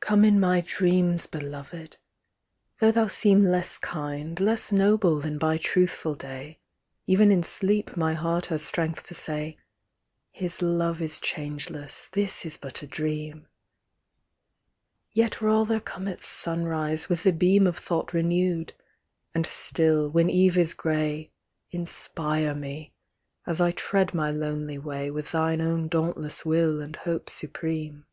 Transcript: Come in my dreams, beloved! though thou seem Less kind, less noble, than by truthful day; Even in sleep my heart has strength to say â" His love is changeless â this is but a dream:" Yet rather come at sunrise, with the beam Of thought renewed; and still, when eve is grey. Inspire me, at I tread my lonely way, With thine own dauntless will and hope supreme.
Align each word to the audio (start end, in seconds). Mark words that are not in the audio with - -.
Come 0.00 0.24
in 0.24 0.38
my 0.38 0.60
dreams, 0.60 1.26
beloved! 1.26 1.96
though 2.78 2.92
thou 2.92 3.08
seem 3.08 3.42
Less 3.42 3.76
kind, 3.76 4.38
less 4.38 4.70
noble, 4.70 5.18
than 5.18 5.36
by 5.36 5.58
truthful 5.58 6.14
day; 6.14 6.60
Even 7.08 7.32
in 7.32 7.42
sleep 7.42 7.96
my 7.96 8.14
heart 8.14 8.46
has 8.46 8.64
strength 8.64 9.02
to 9.06 9.14
say 9.14 9.56
â" 9.58 9.58
His 10.42 10.62
love 10.62 11.02
is 11.02 11.18
changeless 11.18 12.06
â 12.06 12.10
this 12.12 12.44
is 12.46 12.56
but 12.56 12.84
a 12.84 12.86
dream:" 12.86 13.48
Yet 15.12 15.40
rather 15.40 15.80
come 15.80 16.06
at 16.06 16.22
sunrise, 16.22 17.08
with 17.08 17.24
the 17.24 17.32
beam 17.32 17.66
Of 17.66 17.76
thought 17.76 18.12
renewed; 18.12 18.74
and 19.34 19.44
still, 19.44 20.08
when 20.08 20.30
eve 20.30 20.56
is 20.56 20.72
grey. 20.72 21.32
Inspire 21.70 22.54
me, 22.54 22.94
at 23.44 23.60
I 23.60 23.72
tread 23.72 24.14
my 24.14 24.30
lonely 24.30 24.78
way, 24.78 25.10
With 25.10 25.32
thine 25.32 25.60
own 25.60 25.88
dauntless 25.88 26.44
will 26.44 26.80
and 26.80 26.94
hope 26.94 27.28
supreme. 27.28 28.06